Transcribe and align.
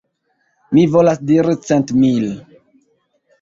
Mi 0.77 0.85
volas 0.95 1.21
diri 1.31 1.55
cent 1.67 1.93
mil. 1.99 2.27